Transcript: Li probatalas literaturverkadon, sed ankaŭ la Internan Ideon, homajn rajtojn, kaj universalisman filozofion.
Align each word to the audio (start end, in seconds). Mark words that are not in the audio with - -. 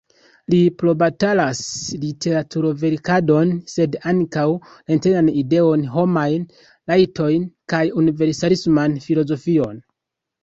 Li 0.51 0.59
probatalas 0.81 1.59
literaturverkadon, 2.05 3.51
sed 3.73 3.97
ankaŭ 4.13 4.45
la 4.53 4.95
Internan 4.97 5.29
Ideon, 5.41 5.83
homajn 5.97 6.47
rajtojn, 6.93 7.45
kaj 7.75 7.83
universalisman 8.05 8.97
filozofion. 9.05 9.79